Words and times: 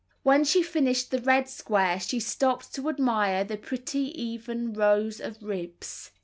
When 0.23 0.43
she 0.45 0.63
finished 0.63 1.11
the 1.11 1.21
red 1.21 1.47
square 1.47 1.99
she 1.99 2.19
stopped 2.19 2.73
to 2.73 2.89
admire 2.89 3.43
the 3.43 3.55
pretty 3.55 4.09
even 4.19 4.73
rows 4.73 5.19
of 5.21 5.37
ribs. 5.43 6.09